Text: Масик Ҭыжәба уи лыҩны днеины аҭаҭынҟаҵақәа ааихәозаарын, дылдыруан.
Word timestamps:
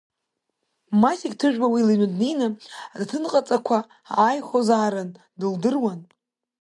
Масик 1.01 1.33
Ҭыжәба 1.39 1.67
уи 1.73 1.85
лыҩны 1.87 2.07
днеины 2.11 2.47
аҭаҭынҟаҵақәа 2.91 3.77
ааихәозаарын, 4.23 5.09
дылдыруан. 5.39 6.01